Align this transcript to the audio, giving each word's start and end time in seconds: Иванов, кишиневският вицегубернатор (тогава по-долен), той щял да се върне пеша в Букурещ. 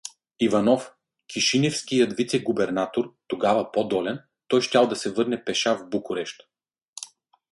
Иванов, 0.39 0.93
кишиневският 1.27 2.13
вицегубернатор 2.13 3.13
(тогава 3.27 3.71
по-долен), 3.71 4.19
той 4.47 4.61
щял 4.61 4.87
да 4.87 4.95
се 4.95 5.11
върне 5.13 5.43
пеша 5.45 5.75
в 5.77 5.89
Букурещ. 5.89 6.49